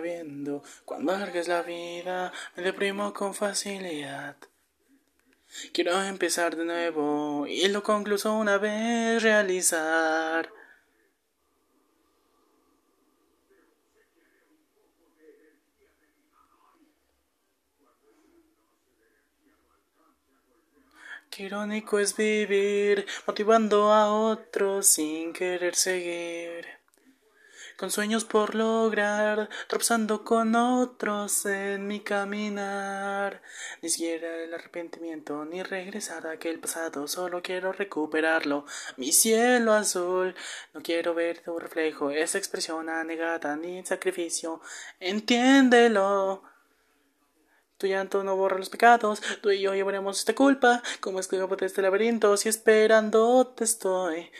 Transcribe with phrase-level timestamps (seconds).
[0.00, 0.62] viendo.
[0.84, 4.36] Cuando largues la vida, me deprimo con facilidad.
[5.74, 10.50] Quiero empezar de nuevo y lo concluso una vez realizar.
[21.30, 26.81] Qué irónico es vivir motivando a otros sin querer seguir.
[27.76, 33.42] Con sueños por lograr, tropezando con otros en mi caminar.
[33.80, 38.64] Ni siquiera el arrepentimiento, ni regresar a aquel pasado, solo quiero recuperarlo.
[38.96, 40.34] Mi cielo azul,
[40.74, 44.60] no quiero ver tu reflejo, esa expresión anegada, ni sacrificio.
[45.00, 46.42] Entiéndelo.
[47.82, 51.66] Tu llanto no borra los pecados, tú y yo llevaremos esta culpa, como esclavo de
[51.66, 54.30] este laberinto, si esperando te estoy.